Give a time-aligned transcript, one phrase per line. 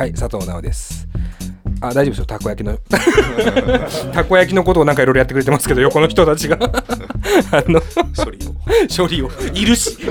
[0.00, 1.06] はい佐藤直です。
[1.82, 2.24] あ大丈夫ですよ。
[2.24, 2.78] たこ焼きの。
[4.14, 6.56] たこ焼きのことをなんかいろいろやってくれてますけど横の人たちが。
[7.52, 7.82] あの
[8.16, 8.54] 処理を。
[8.88, 9.30] 処理を。
[9.52, 9.98] いるし。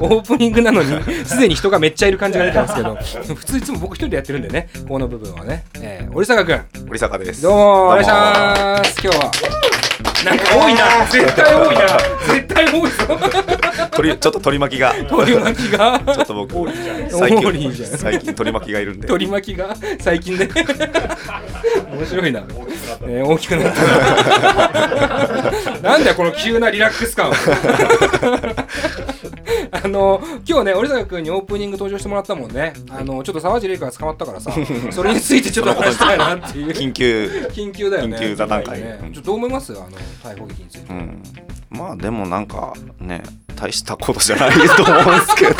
[0.00, 2.98] オープニングなのにすでに人がめっちゃいる感じが出てますけど。
[3.36, 6.60] 普通いつも僕一人でやってるんでねこの部分はね、えー、折坂君。
[6.86, 7.42] 森坂です。
[7.42, 7.84] どうも。
[7.84, 8.96] お願いします。
[9.00, 9.30] 今日は。
[10.24, 11.06] なんか多いな。
[11.08, 11.98] 絶対多いな。
[12.34, 13.63] 絶対多いぞ
[13.96, 14.94] 取りちょっと取り巻きが。
[14.94, 16.00] 取り巻きが？
[16.00, 16.68] ちょっと僕
[17.10, 19.08] 最近最近取り巻きがいるんで。
[19.08, 19.74] 取り巻きが？
[20.00, 20.48] 最近ね。
[21.92, 22.42] 面白いな、
[23.02, 23.82] えー大きくなった。
[25.80, 27.30] な なんだよこの急なリラックス感。
[29.70, 32.72] あの今日ね折坂君にオープニング登場してもらったもんね。
[32.90, 34.52] あのちょっと沢尻エリカが捕まったからさ
[34.90, 36.68] それについてちょっと話したいなっていう。
[36.74, 37.48] 緊急。
[37.52, 38.16] 緊急だよね。
[38.16, 38.80] 緊急座談会。
[38.80, 38.98] ね。
[39.02, 39.12] うん。
[39.12, 39.72] ちょっとどう思います？
[39.72, 39.88] あの
[40.22, 41.22] 逮捕劇について、うん。
[41.70, 43.22] まあでもなんかね
[43.54, 45.54] 大したことじゃないと思うんですけど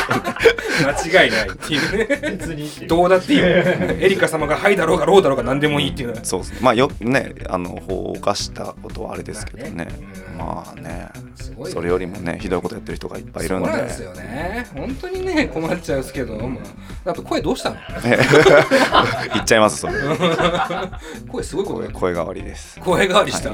[1.13, 2.81] 間違いないっていう。
[2.81, 3.47] ねどうだっていいよ。
[3.47, 6.09] エリカ様が「はい」だろうが「ロー」だろうが何でもいいっていう。
[6.11, 6.59] のはそうですね。
[6.61, 9.89] まあよねあの放火したことはあれですけどね。
[10.37, 11.09] まあね。
[11.71, 13.69] それよりもねひどいことやってる人がいっぱいいるんで。
[13.69, 14.67] そうなんですよね。
[14.75, 16.61] 本当にね困っちゃうんですけど、ま
[17.07, 17.77] あ、あと声どうしたの
[19.33, 19.95] 言っちゃいますそれ。
[21.29, 22.81] 声すごいこと声声変わりです。
[22.81, 23.51] 声変わりした、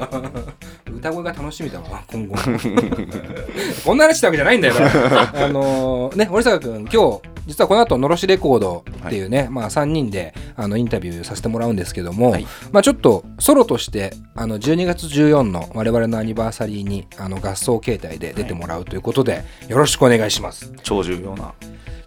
[0.91, 2.35] 歌声が楽しみだわ今後。
[3.85, 4.73] こんな話したわけじゃないんだよ。
[4.75, 12.47] な あのーね森坂君今日実はこの後のろしレコードっていうね、まあ3人であのインタビューさせてもらうんですけども、はい。
[12.71, 20.71] まあちょっとソロとしてあの12月14の我々のアニバーサリーにあの合奏形態で出てもらうということで、よろしくお願いします。
[20.83, 21.53] 超重要な。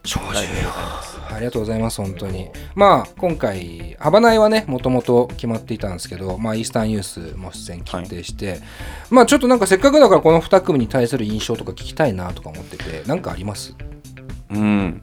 [0.04, 0.24] 超重
[0.62, 1.03] 要
[1.34, 2.50] ありがとうございます本当に。
[2.74, 8.60] まあ今回ハバナイはねもともと決まっていたんですけどまあイースタンユースも出演決定して、
[9.10, 13.74] まあちょっとなんかせっかくだからこの2組に対する印象とか聞きたいなとか思っててなんかあります？
[14.50, 15.02] うん。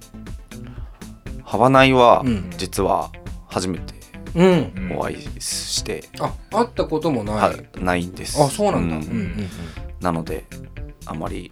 [1.43, 2.49] ハバナイはうん。
[2.57, 3.11] 実は
[3.47, 3.93] 初めて
[4.33, 4.95] うん。
[4.97, 8.41] お会いして、あ会ったこともない、はないんです。
[8.41, 9.49] あそうなんだ、ううんうんうん。
[9.99, 10.45] なので
[11.05, 11.49] あまり。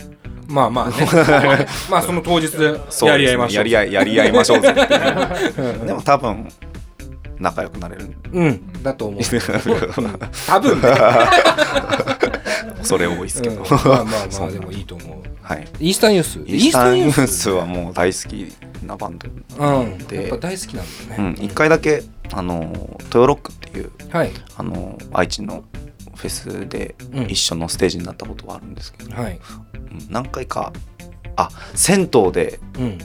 [0.47, 0.95] まあまあね。
[1.89, 2.49] まあその当日
[2.89, 3.63] そうやり合いましょう。
[3.63, 4.73] やり合いやり合いましょうぜ
[5.85, 6.47] でも多分
[7.39, 8.13] 仲良くなれる。
[8.31, 8.83] うん。
[8.83, 9.21] だと思う。
[10.47, 10.89] 多分ね、
[12.77, 15.17] 恐れ多いですけど、うん、まあまあまそうあでもいいと思う。
[15.41, 15.67] はい。
[15.79, 16.39] イースタンユース？
[16.39, 18.53] イースタンユーイスはもう大好き
[18.85, 19.27] なバンド
[19.57, 19.97] うん。
[19.99, 24.31] でやっぱ大好きなんだよね、うん、一回だけあのトヨロックっていうはい。
[24.57, 25.63] あの愛知の
[26.19, 27.23] フェスでうん。
[27.25, 29.33] 一緒のステージになったことはあるんですけど、はい。
[29.33, 30.71] うん何回か
[31.35, 32.97] あ銭湯でうん。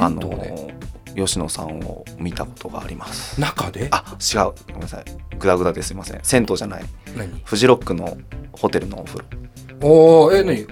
[0.00, 0.70] あの
[1.14, 3.40] 吉野さんを見たことがあります。
[3.40, 3.88] 中で？
[3.92, 4.52] あ違う。
[4.66, 5.04] ごめんなさい。
[5.38, 6.20] グダグダですいません。
[6.22, 6.84] 銭湯じゃない。
[7.16, 7.40] 何？
[7.44, 8.18] フジロックの
[8.52, 9.24] ホテルのお風呂。
[9.80, 10.66] おおえ何？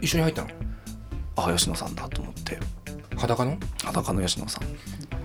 [0.00, 0.48] 一緒に入ったの？
[1.36, 2.58] あ吉野さんだと思って
[3.16, 3.58] 裸の？
[3.84, 4.64] 裸の吉野さん。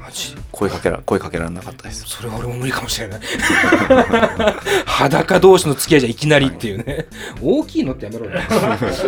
[0.02, 0.36] マジ？
[0.52, 2.06] 声かけら声かけられなかったです。
[2.06, 3.22] それは俺も無理かもしれない。
[4.86, 7.06] 裸同士の付き合いじゃいきなりっていうね。
[7.42, 8.32] 大きいのってやめろよ。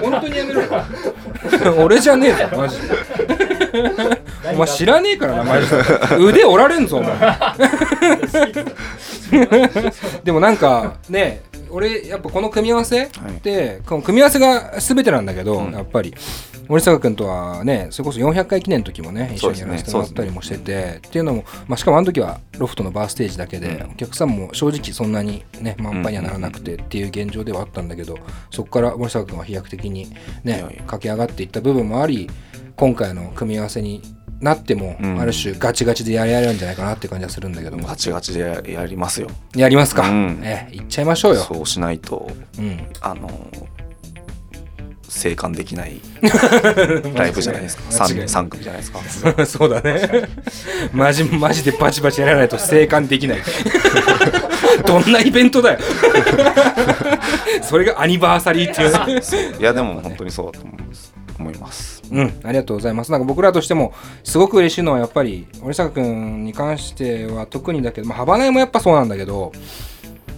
[0.02, 0.84] 本当にやめろよ。
[1.84, 2.84] 俺じゃねえぞマジで。
[4.54, 5.78] お前知らねえからなマジで。
[6.18, 7.18] 腕折られんぞお前。
[10.24, 13.10] でもなんかね俺やっぱこの組み合わせっ
[13.42, 15.74] て、この組み合わせが全てなんだけど、うん。
[15.74, 16.14] やっぱり
[16.68, 23.92] 森坂君とはねそれこそ400回記念の時もね一緒にやらせてもらったりもしてて、っていうのも、まあ、しかもあの時はロフトのバーステージだけで、うん。
[23.92, 28.18] お客さんも正直そんなにね満杯にはならなくてっていう現状ではあったんだけど
[28.52, 30.12] そこから森坂君は飛躍的に
[30.44, 32.30] ね駆け上がっていった部分もあり
[32.76, 34.02] 今回の組み合わせに
[34.44, 35.20] なっても、うん。
[35.20, 37.88] ある種ガチガチでやり合えるんじゃないかなって感じはするんだけども。
[37.88, 39.30] ガチガチでややりますよ。
[39.56, 40.42] やりますか、うん。
[40.44, 41.42] ええいっちゃいましょうよ。
[41.42, 42.30] そうしないと
[42.60, 43.30] うん、あの
[45.14, 46.02] 生還できない
[47.14, 48.04] ライブじゃないですか。
[48.04, 48.28] 間違いない。
[48.28, 49.46] 3, 組じゃないですか。
[49.46, 50.28] そうだね。
[50.92, 53.40] マジマジでバチバチやらないと生還できない。
[54.86, 55.80] どんなイベントだよ。
[57.62, 59.58] それがアニバーサリーっていうね。
[59.60, 61.14] いやでも本当にそうだと思います。
[61.40, 63.12] 思いますうん、ありがとうございます。
[63.12, 63.94] なんか僕らとしても
[64.24, 69.52] すごく嬉しいのはやっぱり森坂君に関しては特にだけど、まあ、ハバナイもやっぱそうなんだけど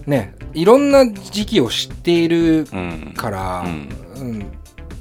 [0.07, 3.13] ねいろんな時期を知っているうん。
[3.15, 3.89] から、うん。
[4.21, 4.54] うん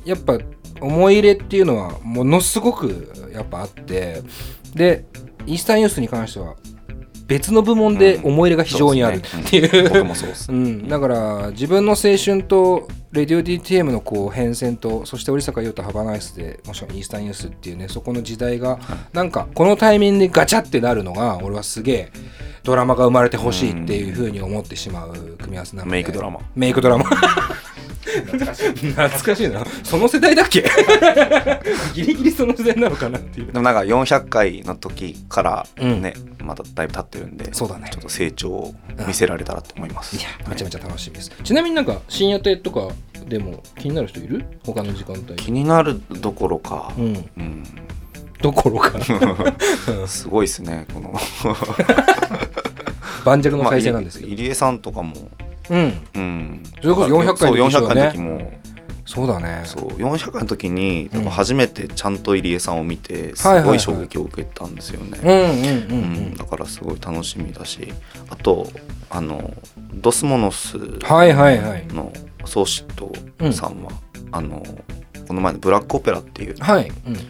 [0.05, 0.39] やっぱ
[0.81, 4.23] 思い入れっていうのはものすごくやっぱあって
[4.75, 5.05] で
[5.47, 6.57] イースタンユースに関しては
[7.27, 9.21] 別の部門で思い入れが非常にあるっ
[9.51, 10.53] ていう,、僕もそうです。
[10.53, 18.79] うん、だから自分の青春とレディオ DTM のこう変遷とそして織坂優太ハバナイスでもしくはイースタンユースっていうねそこの時代が
[19.13, 22.13] なんかこのタイミングでガチャってなるのが俺はすげえ
[22.63, 25.93] ドラマが生まれてほしいっていうふうに思ってしまう組み合わせなので。
[25.93, 26.41] メイクドラマ。
[26.55, 27.05] メイクドラマ
[28.39, 29.65] 懐かしい懐かしいな。
[29.83, 30.65] その世代だっけ？
[31.95, 33.47] ギリギリその世代なのかなっていう。
[33.47, 36.03] でもなんか400回の時からうん。
[36.03, 37.89] ね、まだだいぶ経ってるんでそうだね。
[37.93, 38.75] ちょっと成長を
[39.07, 42.89] 見せられたらと思います、いやめちゃめちゃ楽しみです、ちなみになんか深夜帯とか
[43.29, 44.45] でも気になる人いる？
[44.65, 45.35] 他の時間帯。
[45.37, 47.29] 気になるどころか、うん。
[47.37, 47.65] うん。
[48.43, 48.93] どころか。
[50.07, 51.15] すごいですねこの。
[53.25, 55.15] 盤石の再生なんですけど、入江さんとかも、
[55.71, 56.07] うん。
[56.15, 58.53] うん、それこそ400回の時そう400はね回の時も。
[59.07, 59.63] そうだね。
[59.65, 61.25] そう400回の時にうん。
[61.25, 63.69] 初めてちゃんと入江さんを見てすはいはいはい。
[63.71, 67.93] ごい衝撃を受けたんですよね、だからすごい楽しみだし
[68.31, 68.67] あと
[69.11, 69.55] あの
[69.95, 71.87] ドスモノスはいはいはい。
[71.89, 72.13] の
[72.45, 73.13] ソーシット
[73.53, 73.83] さん。
[73.83, 73.91] は、
[74.33, 74.63] あの
[75.27, 77.25] この前のブラックオペラっていうはい、うん、あの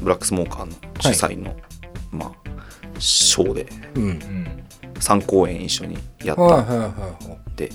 [0.00, 1.56] ブラックスモーカーの主催の、
[2.10, 2.32] まあ
[2.98, 3.66] ショーで。
[3.94, 4.20] うん
[5.00, 6.90] 3公演一緒にやった。
[7.56, 7.70] で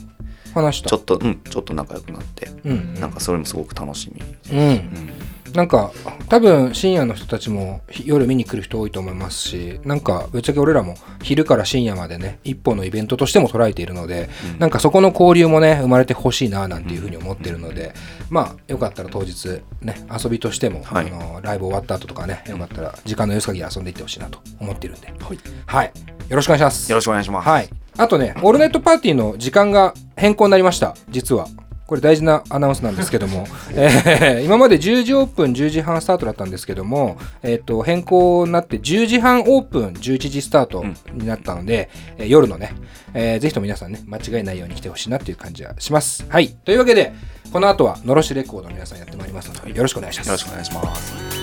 [0.54, 0.90] 話した。
[0.90, 4.60] ちょっとうんちょっと仲良くなって、うんなんかそれもすごく楽しみ、うん。
[4.60, 5.10] うん
[5.56, 5.92] なんか
[6.30, 14.60] 多分深夜の人たちもひ夜見に来る人多いと思いますしなんかぶっちゃけ俺らも昼から深夜までね一本のイベントとしても捉えているので、うん。
[14.60, 17.94] なんかそこの交流もね生まれてほしいななんていうふうに思っているので、
[18.30, 21.08] まあよかったら当日ね遊びとしても、はい。
[21.08, 25.40] あのライブ終わった後とかねよかったら時間の良さ限り遊んでいってほしいなと思っているんで、はい。
[25.66, 25.92] はい、
[26.30, 26.92] よろしくお願いします。
[26.92, 27.70] よろしくお願いします、はい。
[27.98, 31.48] あとね、オールナイトパーティーの時間が変更になりました、実は。
[31.86, 40.84] これ大事なアナウンスなんですけども、 えー今まで10時オープン、10時半スタートだったんですけども、えっ、と、変更になって10時半オープン、11時スタート
[41.14, 42.74] になったので、えー夜のね、
[43.14, 46.26] えーぜひとも皆さんね、間違いないように来てほしいなっていう感じはします。
[46.28, 46.50] はい。
[46.66, 47.14] というわけで、
[47.54, 50.28] この後は、のろしレコードの皆さんやってまいりますので、よろしくお願いします。
[50.28, 51.36] よろしくお願いします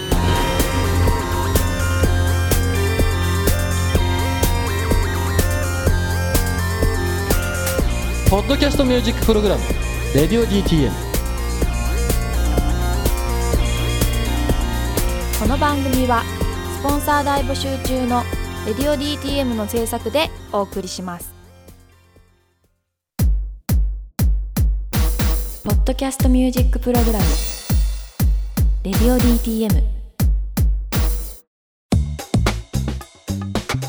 [8.33, 9.63] ポッドキャストミュージックプログラム
[10.15, 10.91] 「レディオ DTM」
[15.41, 16.23] この番組は
[16.79, 18.23] スポンサー大募集中の
[18.69, 21.33] 「レディオ DTM」の制作でお送りします。
[25.65, 27.25] ポッドキャストミュージックプログラム
[28.85, 29.83] 「レディオ DTM」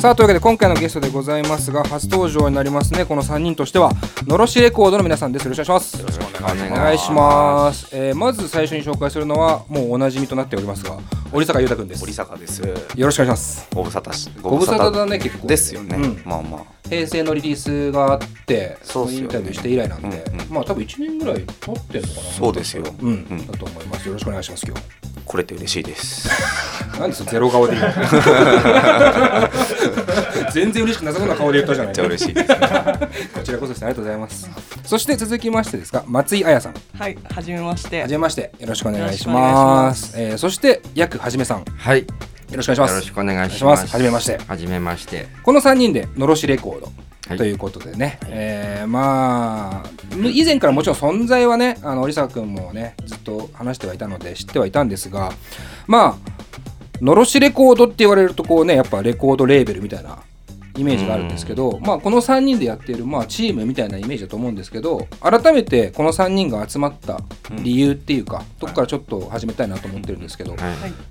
[0.04, 3.06] さあというわけで今回のゲストでございますが初登場になりますね。
[3.06, 3.94] この3人としては
[4.28, 5.44] のろしレコードの皆さんです。
[5.46, 5.98] よろしくお願いします。
[6.02, 7.88] よろしくお願いします。
[7.94, 10.98] えーまず最初に紹介するのはもうおなじみとなっておりますが
[11.32, 12.02] 織坂優太くんです。
[12.02, 12.62] 森坂です。
[12.62, 13.68] よろしくお願いします。
[13.74, 15.48] ご無沙汰しご無沙汰だね結構。
[15.48, 16.22] ですよね、うん。
[16.26, 19.14] まあまあ平成のリリースがあってそうね。
[19.18, 20.48] インタビューして以来なんで、うんうん。
[20.50, 22.84] まあ多分1年ぐらい経ってんのかなそうですよ。
[23.02, 23.48] うん、うん。
[23.48, 24.08] だと思います。
[24.08, 24.82] よろしくお願いします今日。
[25.26, 26.30] これって嬉しいです。
[27.00, 27.94] なんでそのゼロ顔で言うの？
[30.52, 31.94] 全然嬉しくなさそうな顔で言ったじゃない。
[31.94, 32.48] めっちゃ嬉しいです
[33.34, 33.84] こちらこそです。
[33.84, 34.50] ありがとうございます。
[34.84, 36.74] そして続きましてですが松井彩さん。
[36.74, 38.06] ははい、はじめまして。
[38.08, 38.52] じめまして。
[38.60, 40.12] よろしくお願いしまます。
[40.12, 41.60] すえーそしてやくはじめさん。
[41.60, 42.06] よはい、
[42.58, 43.88] ろしくお願いしますよろしくお願いします。
[43.88, 45.28] はじめましてはじめまして。
[45.44, 46.92] この3人でのろしレコード
[47.28, 49.90] はいということでね、えーまあ
[50.32, 55.32] 以前からもちろん存在はねあの織坂君もねずっと話してはいたので知ってはいたんですが
[55.88, 56.34] まあ
[57.02, 60.20] のろしレコードって言われるとこうねやっぱレコードレーベルみたいな
[60.78, 67.20] イメージがあるんですけど、まあ、この3人でやっている、まあ、チームみたいなイメージだと思うんですけど改めてこの3人が集まった
[67.62, 70.60] 理由っていうか、どこからちょっと始めたいなと思ってるんですけど、はい、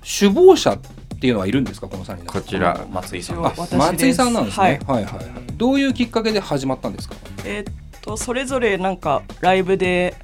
[0.01, 0.79] 首謀者っ
[1.19, 3.41] ていうのはいるんですかこの3人のこちら、松井さん。
[3.41, 4.79] 松井さんなんですね、はい。
[4.79, 5.25] はい、はいはい。
[5.55, 7.15] どういうきっかけで始まったんですか？
[7.45, 10.15] えーっと、それぞれなんかライブで、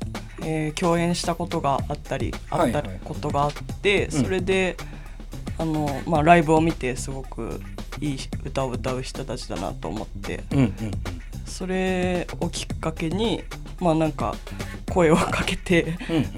[0.43, 2.99] えー共演したことがあったり、あったはいはい。
[3.05, 4.23] ことがあって、うん。
[4.23, 4.75] それで。
[5.59, 7.61] あの、まあ、ライブを見て、すごく
[8.01, 10.43] いい歌を歌う人たちだなと思って。
[10.51, 10.73] うんうん
[11.45, 13.43] それをきっかけに、
[13.79, 14.35] まあ、なんか
[14.87, 15.97] 声をかけて。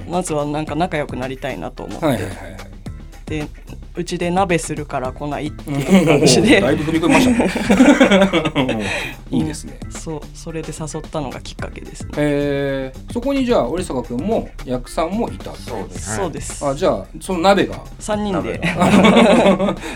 [0.09, 2.70] まずはなんか仲良くなりたいなと思って、はいはいはいはい
[3.31, 3.47] で
[3.95, 8.85] うちで鍋するから来ないってうんいう感じでだいぶ踏み込みましたね。
[9.31, 9.79] いいですね。
[9.89, 12.09] そうそれで誘ったのがきっかけですね。
[12.17, 16.09] えー、そこにじゃあ織坂君も薬さんもいたそうです。
[16.09, 16.65] はいそうです。
[16.65, 17.75] あじゃあその鍋が。
[18.01, 18.61] 3人で。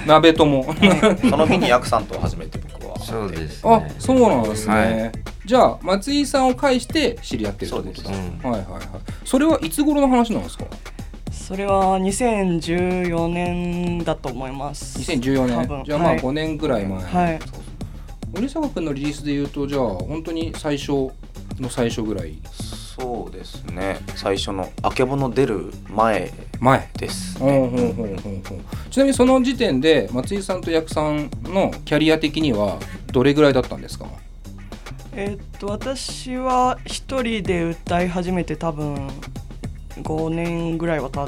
[0.08, 0.74] 鍋とも
[1.30, 2.98] その日にヤクさんと初めて僕は。
[3.00, 3.94] そうです、あね。
[4.00, 5.12] そうなんですね、はい。
[5.46, 8.08] じゃあ松井さんを介して知り合ってるってことうです。
[8.08, 8.82] はいはいはい。
[9.26, 10.64] それはいつ頃の話なんですか？
[11.46, 14.98] それは2014年だと思います。
[14.98, 15.68] 2014多年。
[15.68, 15.84] 分。
[15.84, 16.20] じゃあまあはい。
[16.20, 17.40] 5年ぐらい前、はい。
[18.34, 21.12] 織坂君のリリースで言うとじゃあ本当に最初
[21.60, 22.40] の最初ぐらい。
[22.52, 24.00] そうですね。
[24.16, 26.90] 最初のあけぼの出る前前。
[26.98, 28.60] ですほうほうほうほうほう。
[28.90, 32.80] ちなみにその時点で松井さんと薬さんのキャリア的には
[33.14, 34.08] どれぐらいだったんですか？
[35.14, 39.10] えーっと私は一人で歌い始めて多分
[40.02, 41.28] 5年ぐらいは経っ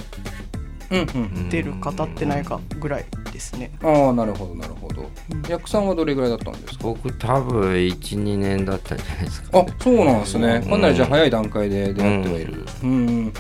[0.90, 1.04] うんう
[1.48, 3.72] んてるか経ってないかぐらいですね。
[3.84, 5.06] ああなるほどなるほど。
[5.50, 6.84] 役さんはどれぐらいだったんですか？
[6.84, 9.60] 僕多分12年だったんじゃないですか。
[9.60, 10.62] あそうなんですね。
[10.70, 12.66] かなりじゃあ早い段階で出会ってはいる。
[12.84, 13.34] うん。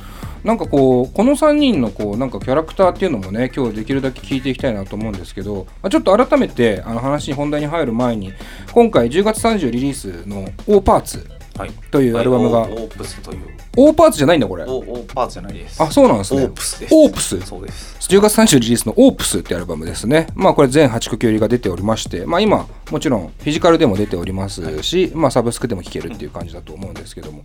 [0.43, 8.31] なんかこうこの3人のこうなんかキャラクターっていうのもね今日できるだけ聞いていきたいなと思うんですけどあちょっと改めてあの話に本題に入る前に
[8.71, 11.71] 今回10月30リリースの「オーパーツはい。
[11.91, 12.61] というアルバムが。
[12.61, 13.39] オープスという。
[13.79, 14.63] オーパーツじゃないんだこれ。
[14.63, 15.81] オーパーツじゃないです。
[15.81, 16.43] あそうなんですね。
[16.43, 16.95] オープスです。
[16.95, 17.41] オープス。
[17.41, 17.97] そうです。
[18.09, 20.27] 10月30リリースの「オープスってアルバムですね。
[20.33, 27.43] まあこれ全8曲よりが出ておりまして、まあ今もちろんフィジカルでも出ておりますし、まあサブスクでも聴けるっていう感じだと思うんですけども、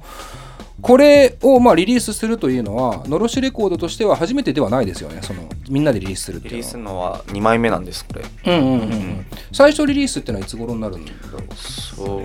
[0.80, 5.18] これをまあリリースするというのは、のろしレコードとしては初めてではないですよね。
[5.22, 7.08] そのみんなでリリースするってリリースいうのは。
[7.08, 8.24] のは2枚目なんですこれ。
[8.52, 9.26] うんうんうんうん。
[9.52, 11.42] 最初リリースってのはいつ頃になるんだろう？
[11.54, 12.22] そう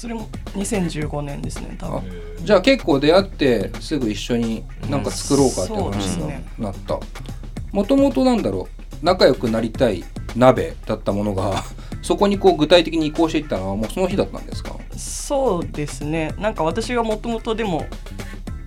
[0.00, 2.10] それも2015年ですね多あ分。
[2.42, 6.98] じゃあ結構出会ってすぐ一緒になんか作ろうかって話になった。
[7.70, 8.66] もともとなんだろ
[9.02, 10.02] う仲良くなりたい
[10.34, 11.62] 鍋だったものが
[12.00, 14.74] そこにこう具体的に移行していったのはもうその日だったんですか？
[14.96, 16.32] そうですね。
[16.38, 17.84] なんか私がもともとでも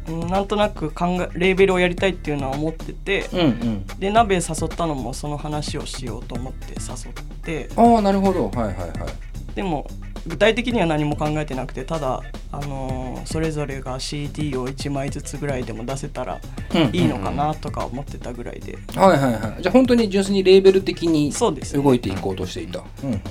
[0.07, 3.85] うんなんとなく考えレーベルをやりたいっていうのは思ってて、うんうん。
[3.99, 7.69] で鍋誘ったのもその話をしようと思って誘って。
[7.75, 8.49] ああなるほど。
[8.49, 9.55] はいはいはい。
[9.55, 9.87] でも
[10.25, 16.39] 具体的には何も考えてなくてただ、あのーそれぞれが CD を1枚ずつぐらいでも出せたら
[16.73, 19.61] うんいいのかなとか思ってたぐらいで、はいはいはい。
[19.61, 22.83] じゃあ本当に純粋にレーベル的に動いていこうとしていた。
[23.03, 23.21] うんうん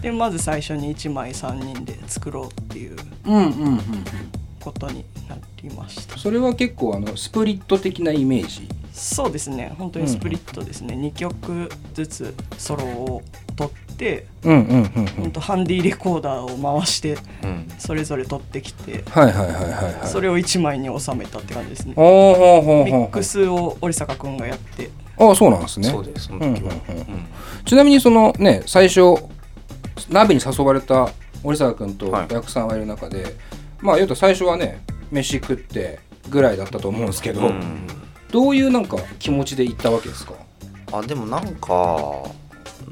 [0.00, 3.78] でまず最初に1枚3人で作ろうっていううんうんうんうんうん。
[4.58, 8.68] ことになりましたそれは結構あのスプリット的なイメージ。
[8.92, 9.74] そうですね。
[9.78, 13.22] 本当にスプリットですね、2曲ずつソロを
[13.56, 13.89] 取って
[14.44, 15.06] うんうんうんうん。
[15.06, 17.68] 本当ハンディレコーダーを回してうん。
[17.78, 20.06] それぞれ取ってきてはいはいはいはいはい。
[20.06, 21.94] それを1枚に収めたって感じですね。
[21.96, 24.90] おーほうほうミほうックスを織坂くんがやって。
[25.18, 25.88] ああそうなんですね。
[25.88, 26.50] そうですその時は。
[26.50, 27.26] うんうんうんうん。
[27.64, 29.16] ちなみにそのね最初
[30.08, 31.10] 鍋に誘われた
[31.42, 32.32] 折坂君とはい。
[32.32, 33.36] 役さんがいる中で、
[33.80, 37.86] まあ言うと最初はね飯食ってぐらいだったと思うんですけど、うん。
[38.30, 40.34] どういうなんか気持ちで行ったわけですか？
[40.92, 42.24] あでもなんか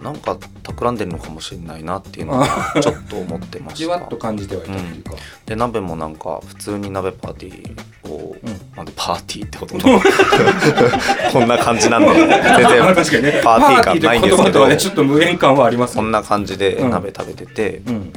[0.03, 3.77] なんか企んでるのかもしれないなっていうのはちょっと思ってました。
[3.77, 5.13] じわっと感じてはいたっていうか、
[5.47, 8.77] で鍋もなんか普通に鍋パーティーを、うん。
[8.77, 10.01] なんでパーティーってことの
[11.33, 16.91] こんな感じなんで 全然パーティー感ないんですけどねちょっと無縁感はありますこんな感じでうん。
[16.91, 18.13] 鍋食べてて、うん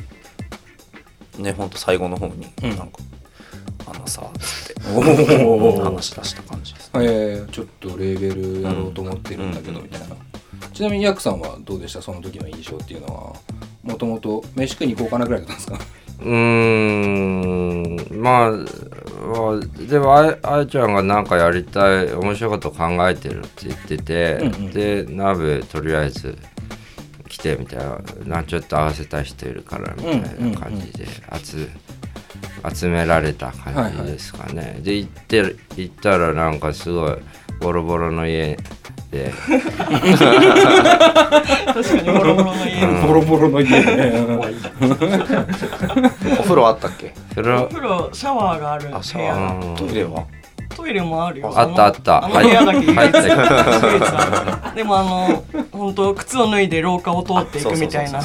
[1.40, 2.70] ねほんと最後の方にうん。
[2.70, 3.00] なんか、
[3.88, 4.82] あのさつって
[5.82, 9.86] 話し出した感じですえー、ちょっとレーベルやろうと思ってるんだけどうん。
[9.86, 10.16] みたいな、
[10.82, 12.02] ちなみにヤクさんはどうでした？
[12.02, 13.34] その時の印象っていうのは。
[13.84, 15.78] もともと飯食いに行こうかなぐらいだったんですか？
[16.22, 16.28] うー
[18.12, 18.20] ん。
[18.20, 24.72] まあまあでもああやちゃんがなんかやりたい面白いこと考えてるって言ってて、うんうん。
[24.72, 26.36] で鍋とりあえず
[27.30, 28.00] 来てみたいな。
[28.38, 30.20] なちょっと合わせたい人いるからみたい
[30.52, 31.06] な感じで
[31.44, 31.70] 集
[32.76, 37.18] 集められた感じですかね、で行って行ったらなんかすごい
[37.60, 38.64] ボロボロの家で
[39.12, 39.28] 確
[41.98, 42.86] かにボロボロの家。
[42.86, 44.14] にボロボロの家で、
[46.40, 47.14] お風呂あったっけ？
[47.32, 49.60] お風呂シャワーがあるあシャワうん。
[49.74, 50.26] ートイレは？
[50.74, 51.52] トイレもあるよ。
[51.54, 52.24] あったあった。
[52.24, 52.94] あの部屋だけ。
[52.94, 54.76] 入って唯一ある。
[54.78, 58.20] でもあの本当靴を脱いで廊下を通っていくみたいな。
[58.20, 58.22] あ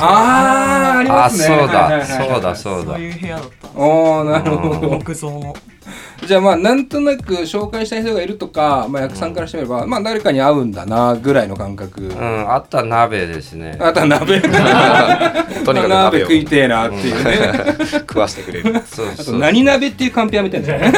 [0.93, 1.59] あーありあますね。
[1.59, 1.81] そうだ。
[1.83, 2.93] はいはいはいはいそうだそうだ。
[2.93, 4.88] そういう部屋だったおーなるほど。
[4.88, 5.52] 木造の
[6.26, 13.76] じゃあまあなんとなく紹介したい人がいるとか、まあ、役さんからしてみれば、まあ誰かに会うんだなぐらいの感覚、うんあった鍋ですね。
[13.81, 14.40] あとは鍋。
[15.64, 18.83] とにかく鍋鍋を食いてえなっていうね、 食わしてくれる。
[18.87, 19.38] そうあとそう。
[19.38, 20.93] 何鍋っていうカンペやめてんだよ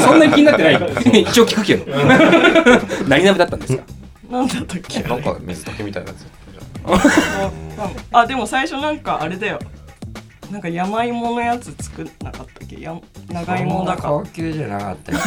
[0.00, 0.74] そんなに気になってない。
[1.22, 1.84] 一応聞くけど。
[3.06, 3.82] 何鍋だったんですか？
[4.30, 5.00] なんだったっけ？
[5.02, 6.26] なんか水炊きみたいなやつ。
[8.12, 9.58] あでも最初なんかあれだよ
[10.50, 12.80] なんか山芋のやつ作んなかったっけ？
[12.80, 12.98] や
[13.30, 15.18] 長芋だか高級じゃなかったよ。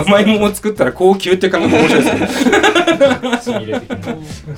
[0.00, 2.16] 甘いものを作ったら高級って感覚面白いです
[4.42, 4.48] ね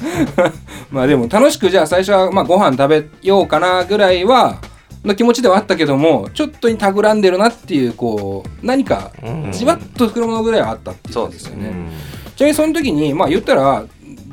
[0.90, 4.58] まあでも楽しくじゃあ最初はまあご飯食べようかなぐらいは
[5.04, 9.52] の気持ちではあったけどもちょっとに企んでるなっていうこう何かうん。
[9.52, 11.68] じわっと膨らむのぐらいはあったっていうそうですよね。
[11.68, 11.90] うん。
[12.36, 13.84] ちなみにその時にまあ言ったら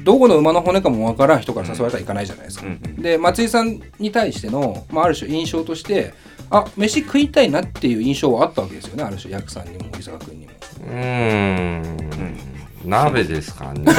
[0.06, 2.68] どこの馬の骨かもわからん人から誘われたらいかないじゃないですか。
[2.68, 6.14] うんうんで松井さんに対しての、まあ、ある種印象として
[6.52, 10.52] あ飯食いたいなっていう印象はあったわけですよねある種役さんにも伊沢君にも。
[10.88, 12.55] うーん
[12.86, 13.84] 鍋ですかね。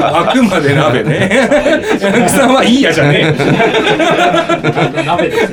[0.00, 1.48] あくまで鍋ね。
[2.00, 5.04] 役さんはいいやじゃねえ。
[5.04, 5.46] 鍋で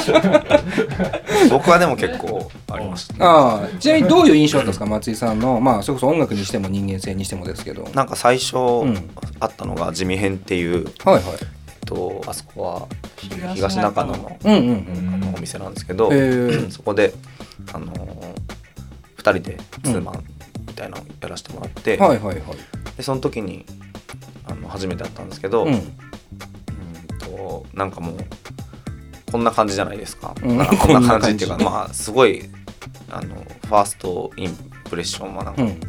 [0.00, 0.20] すよ
[1.50, 5.60] 僕はでも結構ありました、ああちなみにどういう印象だったんですか松井さんの？
[5.60, 7.88] まあそれこそ音楽にしても人間性にしてもですけど。
[7.94, 9.10] なんか最初ん。
[9.40, 11.22] あったのが地味編っていう、はいはい。
[11.84, 14.62] と、あそこは東東中野のうんうんう
[15.32, 16.10] んお店なんですけど、
[16.70, 17.12] そこで、
[17.72, 17.92] あのー、
[19.18, 20.35] 2人でツーマンみ
[20.76, 22.36] たいなのをやらせてもらって、はいはいはい。
[22.96, 23.66] でその時に
[24.46, 25.80] あの初めて会ったんですけど、ううんん
[27.18, 28.16] となんかもう
[29.32, 31.30] こんな感じじゃないですか、うんまあ こんな感じ。
[31.30, 32.48] っていうかまあすごい
[33.10, 34.56] あのファーストイン
[34.88, 35.80] プレッションはなんかうん。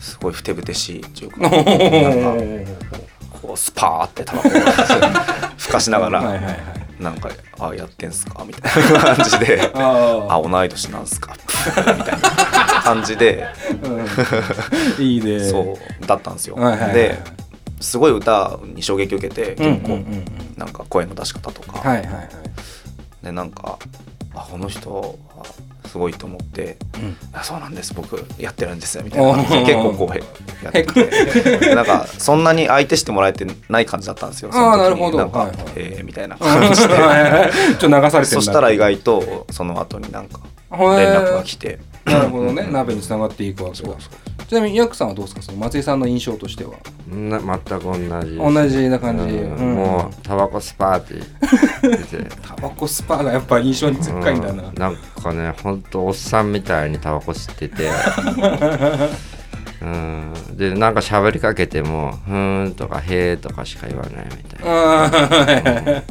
[0.00, 1.60] すごいふてぶてしいっていうか、 なんか
[3.42, 4.50] こうスパーってタバコを
[5.58, 6.56] ふかしながら、はいはいはい。
[6.98, 7.28] なんか
[7.60, 11.34] 「あやってんすか?」みたいな感じで「ああ同い年なんすか?」
[11.76, 12.04] みたいな
[12.94, 13.44] 感じで。
[13.46, 13.52] あ
[15.02, 15.40] いいね。
[15.40, 16.56] そうだったんですよ。
[16.56, 16.94] はいはいはい。
[16.94, 17.18] で
[17.80, 19.92] すごい歌に衝撃を受けて結構うんうんうん。
[19.92, 20.24] うん
[20.56, 22.28] なんか声の出し方とか、はいはいはい。
[23.22, 23.78] でなんか
[24.34, 25.44] あこの人は
[25.86, 29.36] すごいと思ってうん「あそうなんです僕やってるんです」みたいな。
[29.44, 30.20] 結構こうへ
[30.64, 30.82] やって
[31.60, 31.74] て。
[31.76, 34.50] なんかそんなに相手してもらえてない感じだったんですよ。
[34.52, 35.18] あーなるほど。
[35.18, 35.56] なんか、はいはい。
[35.76, 36.74] えーみたいな感じで。
[36.76, 40.40] ちょっと流されてそしたら意外とその後になんか
[40.72, 42.68] 連絡が来て、なるほどね。
[42.70, 43.90] 鍋につながっていくわけだ。
[44.48, 45.42] ちなみにヤクさんはどうですか？
[45.42, 46.72] その松井さんの印象としては。
[47.10, 48.36] な全く同じ。
[48.36, 49.34] 同じな感じ。
[49.34, 49.56] うん。
[49.56, 49.74] うん。
[49.74, 51.14] もうタバコスパーって。
[51.82, 52.16] 言って。
[52.16, 54.62] て タバコスパーがやっぱ印象に深いんだな。
[54.68, 54.74] うん。
[54.74, 57.88] なんかねほんとおっさんみたいにタバコ吸ってて。
[59.82, 60.32] うん。
[60.56, 66.02] でなんか喋りかけても「ふーん」とか「へー」とかしか言わないみたいな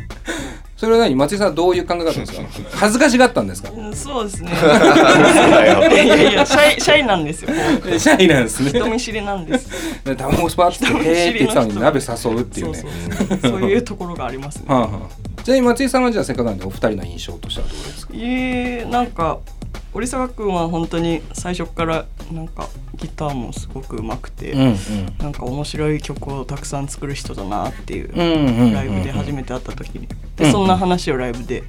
[0.77, 1.15] それは何？
[1.15, 2.41] 松井さんはどういう考え方ですか？
[2.77, 3.71] 恥ずかしがったんですか？
[3.75, 4.51] うんそうですね。
[4.51, 7.49] いやいやシャイシャイなんですよ。
[7.85, 8.69] え シャイなんですね。
[8.69, 9.69] 人見知りなんです。
[10.05, 12.77] でタバコスパーって言って「へー」って言ってたのに鍋誘うっていうね。
[12.79, 13.39] そうそう。
[13.41, 14.63] そうそういうところがありますね。
[14.67, 15.43] はあはあ。
[15.43, 18.13] ちなみに松井さんはじゃあせっかくなんでお二人の印象としてはどうですか？
[18.13, 19.39] いえなんか
[19.97, 24.75] 折坂君は本当に最初からなんかギターもすごく上手くて、うん
[25.17, 31.63] なんか面白い曲をたくさん作る人だなっていううんうんうんライブで初めて会った時に、うんでそんな話をライブで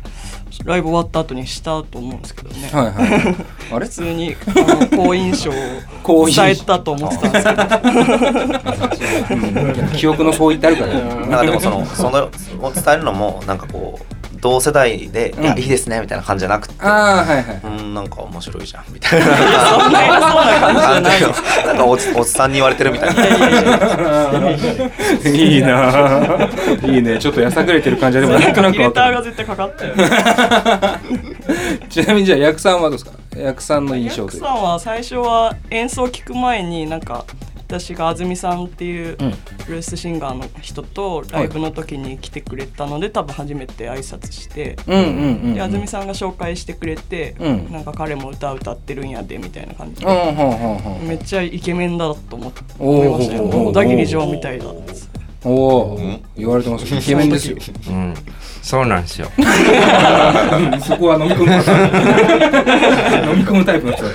[0.66, 3.36] ライブ終わった後にしたと思うんですけどね、はいはい。
[3.72, 3.86] あれ？
[3.86, 4.50] 普通にあ
[4.90, 9.80] の好印象を伝えたと思ってたんですけど。
[9.80, 10.92] う ん記憶の相違ってあるから。
[10.92, 12.24] ねなんかでもそのその
[12.60, 17.60] を伝えるのもなんかこう同世代で「いやいいですね」みたいな感じじゃなくて「ああはいはい。
[17.64, 19.26] うんなんか面白いじゃん」みたいな。
[19.80, 23.22] そんな偉そうな感じじゃ感なんかおっおっさんに言われてるみたいな。
[25.30, 25.88] いいな。
[25.88, 26.48] あ
[26.86, 27.18] いいね。
[27.18, 28.84] ちょっとやさぐれてる感じでもなんとなくわ。
[28.84, 29.94] かるターが絶対かかったよ。
[31.88, 33.12] ちなみにじゃあ役さんはどうですか？
[33.36, 37.24] 役さんの印象というは最初は演奏を聞く前になんか
[37.68, 39.30] 私が安住さんっていううん
[39.66, 47.70] ブルースシンガーの人とライブの時に来てくれたので多分初めて挨拶して、で安住さんが紹介してくれて、うん。
[47.70, 53.48] なんか彼も歌歌ってるんやでみたいな感じで、うんめっちゃイケメンだと思って思いましたよ。
[53.48, 54.64] 小田切城みたいだ
[55.44, 57.56] おお言われてます イケメンですよ。
[57.88, 58.14] うん。
[58.60, 59.30] そうなんですよ。
[60.84, 61.52] そこは飲み込む
[63.32, 64.02] 飲み込むタイプの人。
[64.04, 64.10] だ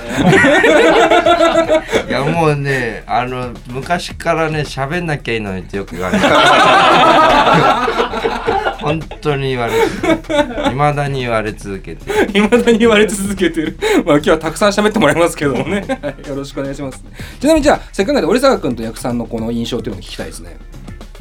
[2.08, 6.24] いやもうねあの昔からね喋んなきゃいいのにってよく言われる。
[8.84, 9.80] 本当に言われる。
[10.70, 13.78] いまだに言われ続けていまだに言われ続けてる。
[14.04, 15.84] まあ今日はたくさん喋ってもらいますけどもね。
[16.02, 16.28] はい。
[16.28, 17.02] よろしくお願いします。
[17.40, 20.56] ちなみにじゃあせっかくで折坂君と役さんのこの印象っていうのを聞きたいですね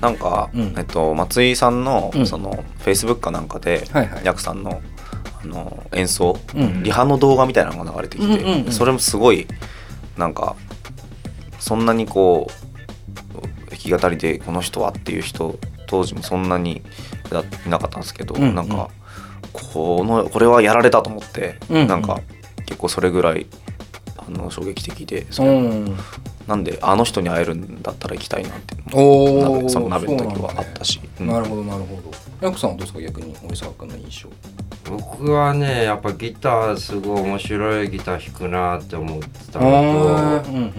[0.03, 0.73] なんか、うん。
[0.77, 2.27] えっと、松井さんの,、うん。
[2.27, 4.25] そのフェイスブックかなんかで、はいはい。
[4.25, 4.81] ヤクさんの
[5.41, 6.83] あの演奏、うん。
[6.83, 8.71] リハの動画みたいなのが流れてきて、うんうんうん。
[8.73, 9.47] それもすごい
[10.17, 10.57] なんか
[11.57, 16.81] そんなにこう弾き語りでこの人はっていう人当時もそんなに
[17.31, 18.55] やいなかったんですけど、うんうん。
[18.55, 18.89] なんか
[19.53, 21.87] このこれはやられたと思って、うんうん。
[21.87, 22.19] なんか
[22.65, 23.47] 結構それぐらい
[24.27, 25.53] あの衝撃的で、それう
[25.91, 25.97] ん。
[26.47, 31.27] なんであの人に会えるんだったら行きたいなっておその鍋の時はあったし、うん。
[31.27, 32.11] なるほどなるほど。
[32.45, 34.29] 役さんはどうですか逆に折坂君の印象。
[34.89, 40.73] 僕はねやっぱギターすごい面白いギター弾くなって思ってたあのーとうんうん。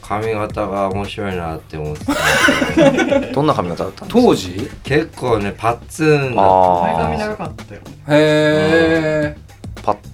[0.00, 3.32] 髪型が面白いなって思ってたど。
[3.34, 4.22] どんな髪型だったんですか？
[4.22, 4.70] 当時？
[4.82, 7.86] 結構ねパッツンだあ前髪ー長かったよね。
[8.08, 9.36] へえ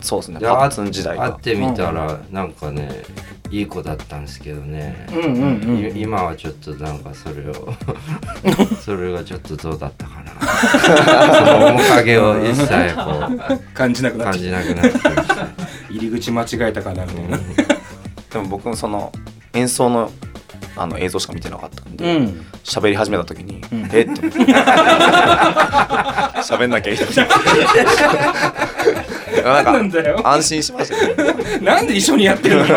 [0.01, 1.33] そうですねパッツン時代が。
[1.33, 3.03] 会ってみたらなんかね
[3.51, 7.75] いい子だったんですけどね、うんうんうんい今はちょっとなんかそれを
[8.85, 10.29] それがちょっとどうだったかな。
[11.35, 15.35] その面影を一切こう 感じなくなっ感ちゃうじなくなってきました。
[15.91, 17.39] 入り口間違えたかなみたいな。
[17.39, 19.13] でも僕もその
[19.55, 20.11] 演奏の
[20.81, 22.47] あの映像しか見てなかったんうでん。
[22.65, 23.63] 喋、り始めた時に、ん。
[23.93, 24.03] え？
[24.03, 24.21] っと
[26.43, 27.17] 喋んなきゃいいのに
[29.45, 30.21] なんかなんだよ。
[30.27, 31.59] 安心しましたね。
[31.61, 32.65] なんで一緒にやってるの？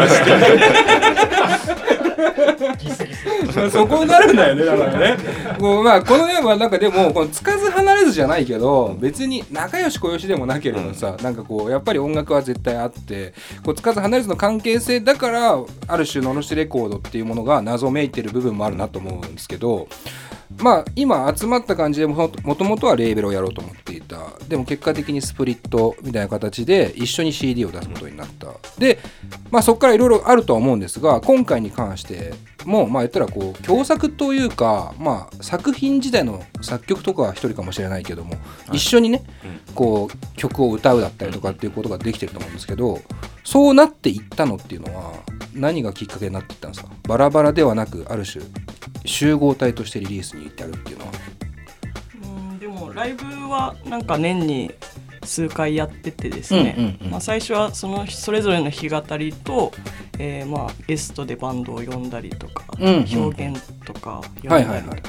[3.72, 5.18] そこになるんだよねだからね。
[5.60, 19.88] こうまあこの辺はなんかでもこのつかず離れずじゃないけど別に仲良し小良しでもなければさ、なんかこうやっぱり音楽は絶対あってこうつかず離れずの関係性だからある種ののしレコードっていうものが謎めいてる部分もあるなと思うんですけど
[20.60, 24.18] まあ今集まった感じでももともとはレーベルをやろうと思っていた。
[24.48, 28.48] でも結果的にスプリットみたいな形で一緒に CD を出すことになった。
[28.78, 29.00] で
[29.50, 32.34] まあそこからいろいろあるとは思うんですが今回に関して
[32.66, 38.36] もまあ言ったらこう共作というかまあ作品自体の作曲とかは一人かもしれないけども、
[38.72, 39.24] 一緒にね
[39.74, 43.00] こう曲を歌うだったりとかっていうことができてると思うんですけど
[43.44, 45.14] そうなっていったのっていうのは
[45.54, 46.92] 何がきっかけになっていったんですか？
[47.08, 48.46] バラバラではなくある種
[49.04, 51.12] 集合体としてリリースに至るっていうのは。
[52.23, 54.71] うんでもライブはなんか年に
[55.23, 57.12] 数回やっててですね、うんうんうん。
[57.12, 59.71] まあ、最初はそのそれぞれの弾き語りと、
[60.19, 64.49] えーまあゲストでバンドを呼んだりとか、うんうん表現とか呼ん。
[64.49, 65.01] だりとか、はいはいはい。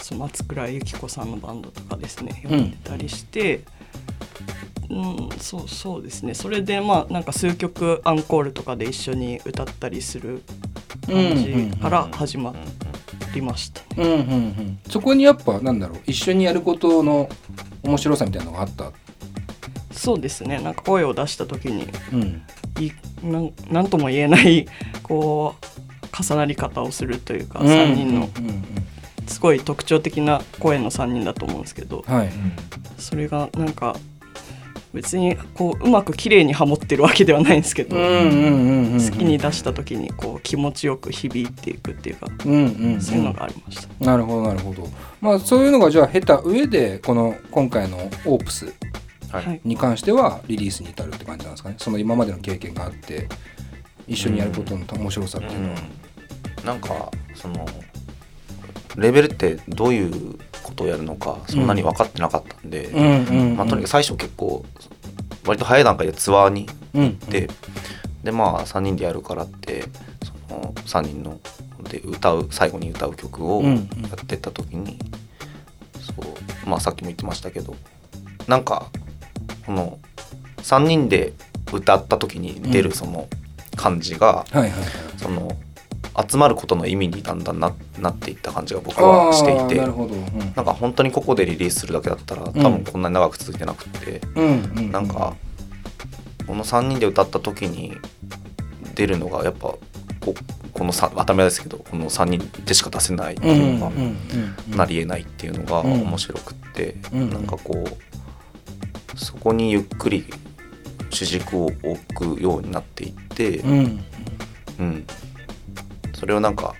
[0.00, 3.62] その松倉由紀子さんのバンドとかですね呼んでたりして、
[4.90, 6.34] うんそうそうですね。
[6.34, 10.42] それでまあなんか数曲アンコールとかで一緒に歌ったりする
[11.06, 12.54] 感じから始ま
[13.34, 13.80] りました。
[13.80, 13.86] ね。
[13.96, 14.18] うんうんう
[14.62, 14.78] ん。
[14.88, 17.28] そこにやっぱなんだろう一緒にやることの
[17.82, 18.92] 面白さみたいなのがあった？
[19.90, 20.60] そうですね。
[20.60, 22.42] なんか声を出した時にうん。
[22.82, 22.90] い
[23.70, 24.66] なんとも言えない
[25.02, 28.64] こう重なり方をするというか、3人のうんうん。
[29.26, 32.14] すごい特徴的な声の3人だと思うんですけどうん。
[32.14, 32.30] はい
[32.98, 33.96] それがなんか
[34.92, 44.04] 別にこううまく綺麗にハモってるわけではないんですけど、うんうんうんうん好きに出した時にこう気持ちよく響いていくっていうか、うんうんうんそういうのがありました。
[44.04, 44.88] なるほどなるほど。
[45.20, 48.72] まあそういうのがじゃあ経た上でこの今回のオープス
[49.64, 51.76] に関してはリリースに至るって感じなんですかね？
[51.78, 53.28] その今までの経験があって
[54.06, 55.74] 一緒にやることの面白さっていうのは、
[56.60, 56.66] うん。
[56.66, 57.66] なんかその
[58.96, 62.88] レベルってどういうことをやるのかそんなに分かってなかったんで、
[63.56, 64.64] まあ、とにかく最初結構
[65.46, 67.48] 割と早い段階でツアーにうん行って、
[68.22, 69.84] でまあ3人でやるからって
[70.48, 71.40] その3人の
[71.82, 74.98] で歌う最後に歌う曲をやってった時に、
[76.00, 77.74] そうまあさっきも言ってましたけど
[78.46, 78.86] なんか
[79.66, 79.98] この
[80.58, 81.32] 3人で
[81.72, 83.28] 歌った時に出るその
[83.76, 84.80] 感じが、はいはいはい。
[85.16, 85.56] その
[86.28, 89.76] 集まることの意味にだんだんななっていった感じが僕はしていて。
[89.76, 90.10] なうん、
[90.54, 95.34] なんか本当にここでリリースするだけだったら多分こんなに長く続いてなくて、うんなんか
[96.46, 97.96] この3人で歌った時に
[98.94, 99.68] 出るのがやっぱ
[100.20, 100.34] こ
[100.72, 106.02] このさ当たり前ですけどこの3人でしか出せないってうんいうのがなりえないっていうのがうん。
[106.02, 107.30] 面白くって、うん。
[107.30, 110.24] なんかこうそこにゆっくり
[111.10, 114.04] 主軸を置くようになっていって、うん。
[114.80, 115.06] うん、
[116.22, 116.76] それをなんか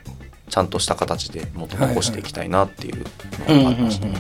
[0.49, 3.05] ちゃんとした形でもっと残していきたいなっていう
[3.49, 4.15] のがありましたね。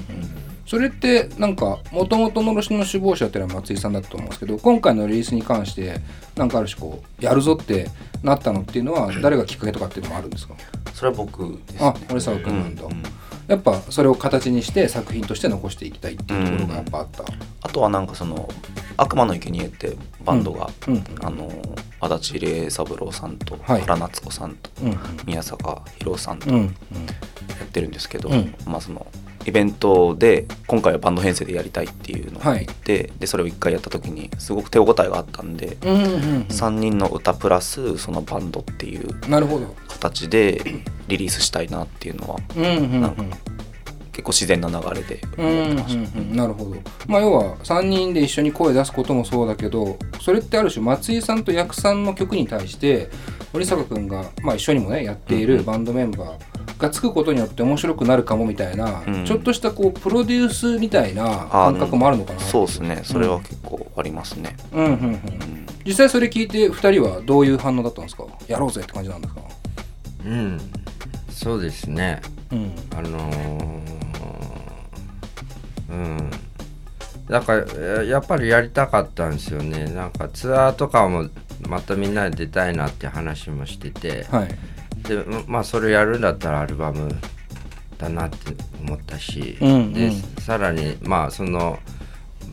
[0.67, 6.01] それってなんかもともとのろしの首謀者っていうのは松井さんだったと思うんですけど今回のリリースに関して
[6.35, 7.89] なんかある種こうやるぞって
[8.25, 10.55] なったのっていうのは誰がきっかけとかっていうのもあるんですか？
[10.93, 11.87] それは僕です、ね。
[11.87, 13.03] あ森沢君なんだ、うん
[13.49, 17.25] やっぱそれを形にして作品として残していきたいっていうところがやっぱあった、
[17.63, 18.49] あとはなんかその
[18.97, 20.95] 悪魔の生贄ってバンドが、うん。
[20.95, 21.51] うんあの
[22.05, 23.83] 足立礼三郎さんとはい。
[23.83, 24.99] 原夏子さんとうん。
[25.25, 26.61] 宮坂宏さんとやうん。
[26.63, 26.67] うん。
[26.67, 26.75] っ
[27.73, 28.55] てるんですけど、うん。
[28.67, 29.07] まあその
[29.45, 39.09] イベントで今回はバンド編成でやりたいっていうのをはい言って、でそれを1回やった時にすごく手応えがあったんで、うんうんうん3人の歌プラスそのバンドっていう
[39.89, 40.61] 形で
[41.09, 43.01] リリースしたいなっていうのはうんうんうん。
[43.01, 43.23] なんか
[44.13, 46.19] 結構自然な流れで思ってました。
[46.19, 46.77] うんなるほど。
[47.07, 53.11] まあ要は3人で一緒に声出すこともそうだけどそれってある種松井さんと役さんの曲に対して
[53.53, 56.52] 森坂君が、まあ、一緒にもねやっているバンドメンバー
[56.83, 59.25] がつくことによって面白くなるかもみたいな、うん。
[59.25, 63.01] ちょっとしたこうプロデュースみたいな感覚もあるのかなそうですね。
[63.05, 64.57] それは結構ありますね。
[64.73, 64.85] うん。
[64.85, 64.91] うん。
[64.91, 64.95] うん。
[64.95, 65.21] うん。
[65.87, 68.25] 実際それ聞いて2人はどういう反応だったんですか？
[68.49, 69.41] やろうぜって感じなんですか？
[70.27, 70.61] うん。
[71.31, 72.21] そうですね。
[72.51, 72.73] うん。
[72.97, 73.81] あのー
[75.91, 76.31] うん。
[77.29, 79.85] だからややっぱりやりたかったんですよね。
[79.87, 81.29] なんかツアーとかも
[81.69, 84.27] またみんなで出たいなって話もしてて。
[84.31, 84.49] はい
[85.03, 87.09] でままあそれやるんだったらアルバム
[87.99, 89.93] だなって思ったし、うんうん。
[89.93, 90.11] で
[90.41, 91.79] さらにまあその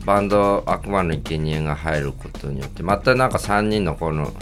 [0.04, 4.32] バンド「悪魔の生贄が入ることによってまたなんか3人のこの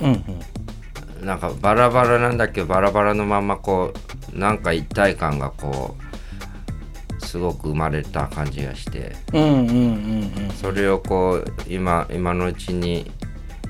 [0.00, 1.26] うんうん。
[1.26, 3.92] なんかバラバラなんだけどバラバラのままこ
[4.34, 10.50] うなんか一体感がこうすごく生まれた感じがしてうんうんうんうん。
[10.54, 13.10] それをこう今今のうちに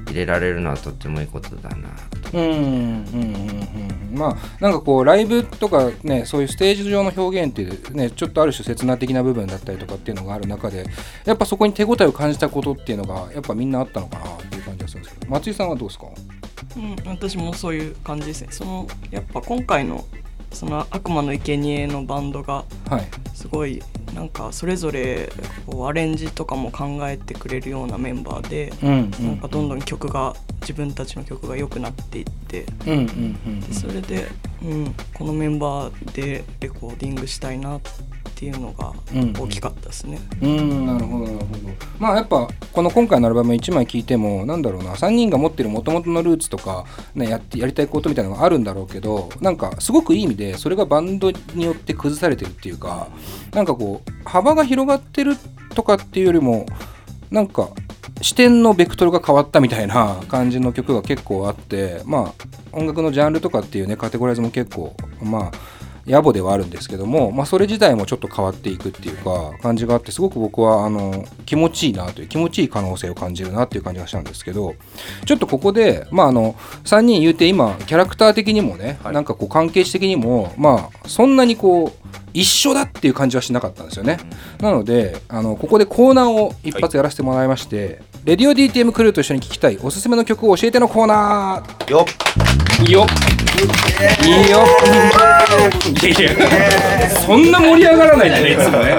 [0.06, 1.88] 入れられるのはとってもいいことだな
[2.32, 2.56] うんうんうん
[4.10, 10.86] うんまあなんかこうライブとかねそういうステージ上の表現っていうねちょっとある種切な的な部分だったりとかっていうのがある中で
[11.24, 16.06] やっぱそこに手応えを感じたことっていうのがやっぱみんなあったのかなっていう感じがするんですけど松井さんはどうですか？
[16.76, 18.48] うん、私もそういう感じですね。
[18.50, 20.04] そのやっぱ今回の
[20.52, 23.06] その悪魔の生贄のバンドがはい。
[23.34, 23.82] すごい
[24.14, 25.30] なんかそれぞれ
[25.66, 28.88] こうアレンジとかも考えてくれるようなメンバーで、うん
[29.20, 29.34] うなん。
[29.34, 33.38] んかどんどん曲が自分たちの曲が良くなっていってうんうん
[33.68, 33.74] うん。
[33.74, 34.26] それで、
[34.62, 37.90] うん、このメンバーでレコーディングしたいなって
[38.44, 40.20] いうのがうん大きかったですね。
[40.42, 41.58] うんなるほどなるほど
[41.98, 53.08] まあやっぱこの今回のアルバム1枚聴いてもなんだろうな3人が持ってる元々のルーツとか、ね、やってやりたいことみたいなのがあるんだろうけどなんかすごくいい意味でそれがバンドによって崩されてるっていうか
[53.52, 55.36] なんかこう幅が広がってる
[55.74, 56.66] とかっていうよりも
[57.30, 57.70] なんか
[58.22, 65.75] 視点のベクトルが変わったみたいな感じの曲が結構あってまあ音楽のジャンルとかっていうねカテゴライズも結構まあ
[66.06, 74.74] 野暮ではあるんですけども、まあ、それ自体もちょっと変わっていくっていうか感じがあってすごく僕はあの気持ちいいなという気持ちいい可能性を感じるなっていう感じがしたんですけど
[75.24, 84.18] ちょっとここで、まあ、あの3人言うて今キャラクター的にもね、なんかこう関係値的にもまあそんなにこう一緒だっていう感じはしなかったんですよね。
[84.60, 91.90] なのであのここでコーナーを一発やらせてもらいまして、レディオ DTM クルーと一緒に聴きたいおすすめの曲を教えてのコーナー。
[91.90, 92.84] よっ。
[92.84, 93.06] いいよ
[94.24, 94.66] いいよ。
[96.02, 98.98] いやいやそんな盛り上がらないでねいつもね。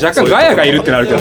[0.00, 1.20] 若干ガヤがいるってなるけど。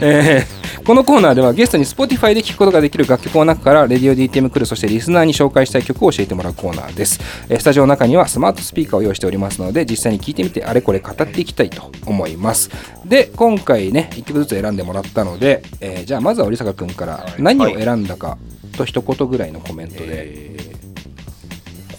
[0.00, 12.70] えーこのコーナーではゲストに Spotify で聴くことができる楽曲の中からレディオ DTM クルーそしてリスナーに紹介したい曲を教えてもらうコーナーです、えースタジオの中にはスマートスピーカーを用意しておりますので実際に聴いてみてあれこれ語っていきたいと思います。
[13.04, 18.38] で今回ね1曲ずつ選んでもらったので、えーじゃあまずは織坂君から何を選んだか
[18.76, 20.70] と一言ぐらいのコメントで、えー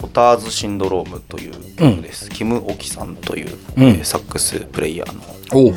[0.00, 3.84] コターズシンドロームという曲です、キム・オキさんという、うん。
[3.84, 5.22] えーサックスプレイヤーの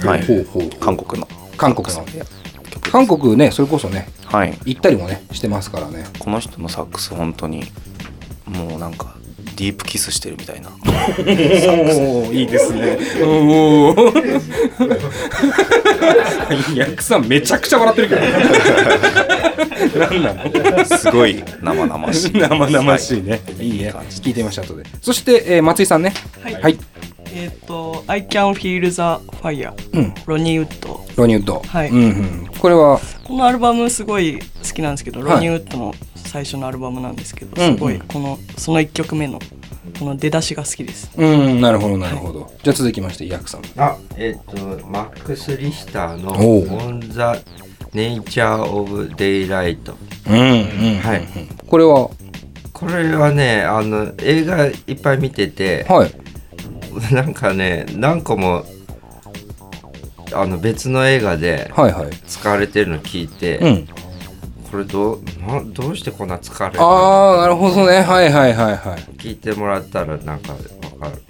[0.09, 0.77] はい。
[0.79, 1.27] 韓国の。
[1.57, 2.03] 韓国の
[2.81, 4.57] 韓国ねそれこそねはい。
[4.65, 6.05] 行ったりもねしてますからね。
[6.19, 7.63] この人のサックス本当に
[8.45, 9.15] もうなんか
[9.55, 10.69] ディープキスしてるみたいな。
[10.69, 12.97] おおいいですね。
[13.23, 13.95] おお
[16.75, 18.21] ヤクさんめちゃくちゃ笑ってるけど。
[19.97, 20.85] 何なの？
[20.85, 22.33] すごい生々しい。
[22.33, 23.91] 生々しいね、い、いね。
[23.93, 24.83] 感じ聞いてみました後で。
[25.01, 26.13] そして、えー松井さんね。
[26.41, 26.53] はい。
[26.61, 26.77] はい、
[27.45, 29.01] えっ、と「I Can Feel the
[29.37, 30.13] Fire」うん。
[30.25, 30.99] ロニーウッド。
[31.15, 31.61] ロニウッド。
[31.67, 31.89] はい。
[31.89, 32.99] うんうん、これは？
[33.23, 35.29] このアルバムすごい好きなんですけど、はい。
[35.35, 37.75] ロニーウッドの最初のアルバムなんですけど、うんうん。
[37.75, 39.39] すごいこのその1曲目の
[39.99, 41.11] この出だしが好きです。
[41.15, 43.61] うんなるほどなるほど、じゃあ続きましてヤクさん。
[43.77, 46.67] あえっ、とマックス・リヒターの「おう。
[46.67, 47.41] On the
[47.93, 49.93] Nature of Daylight
[50.27, 50.99] うんうん。
[50.99, 51.27] はい。
[51.67, 52.09] これは」
[52.73, 56.24] これはねあの映画いっぱい見ててはい
[57.11, 58.65] なんかね何個も
[60.33, 62.09] あの別の映画ではいはい。
[62.27, 63.87] 使われてるの聞いて、うん。
[64.71, 66.87] これどうなどうしてこんな使われるの？
[66.87, 68.01] ああなるほどね。
[68.01, 68.99] はいはいはいはい。
[69.17, 71.21] 聞いてもらったらなんかわかる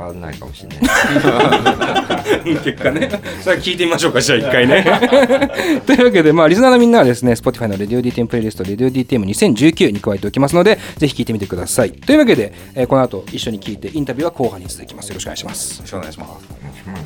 [0.00, 0.76] わかんないかもしれな
[2.50, 3.08] い結果ね、
[3.42, 4.82] それは聞いてみましょうか、じゃあ一回ね。
[5.86, 11.92] というわけで、まあ、リスナーのみんなはですね、Spotify の RadioDTM プレイリスト、RadioDTM2019 に加えておきますので、ぜひ聞いてみてください。
[11.92, 15.08] というわけで、えーこの後一緒に聞いて、インタビューは後半に続きます。
[15.08, 15.76] よろしくお願いします。
[15.76, 16.26] よろしくお願いしま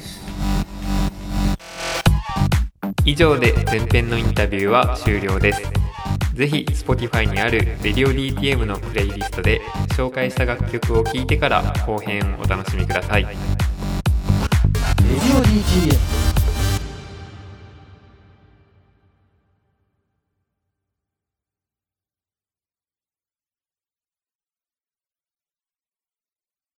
[0.01, 0.25] す
[3.07, 5.63] 以上で前編のインタビューは終了です
[6.35, 9.61] ぜひ Spotify にある Radio DTM のプレイリストで
[9.97, 13.27] 紹介した楽曲を聴いてから後編をお楽しみください。